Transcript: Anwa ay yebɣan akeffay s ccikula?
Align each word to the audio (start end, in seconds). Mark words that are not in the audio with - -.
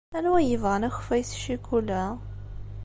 Anwa 0.17 0.37
ay 0.39 0.47
yebɣan 0.49 0.87
akeffay 0.87 1.23
s 1.29 1.31
ccikula? 1.41 2.03